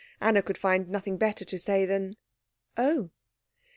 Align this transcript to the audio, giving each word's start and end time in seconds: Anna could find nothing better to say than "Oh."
Anna 0.19 0.41
could 0.41 0.57
find 0.57 0.89
nothing 0.89 1.17
better 1.17 1.45
to 1.45 1.59
say 1.59 1.85
than 1.85 2.17
"Oh." 2.75 3.11